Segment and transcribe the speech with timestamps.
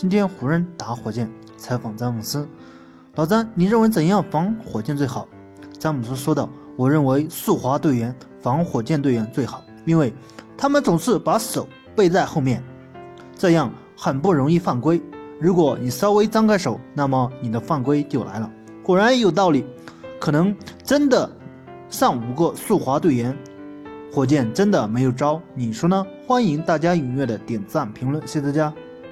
[0.00, 2.48] 今天湖人打火箭采访詹姆斯。
[3.16, 5.26] 老詹你认为怎样防火箭最好？
[5.76, 10.14] 詹姆斯说道我认为速滑队员防火箭队员最好因为
[10.56, 11.66] 他们总是把手
[11.96, 12.62] 背在后面
[13.36, 15.02] 这样很不容易犯规。
[15.40, 18.48] 如果你稍微张开手那么你的犯规就来了。
[18.84, 19.66] 果然有道理
[20.20, 20.54] 可能
[20.84, 21.28] 真的
[21.88, 23.36] 上五个速滑队员
[24.12, 25.42] 火箭真的没有招。
[25.56, 26.06] 你说呢？
[26.24, 28.72] 欢迎大家踊跃的点赞评论谢谢大家。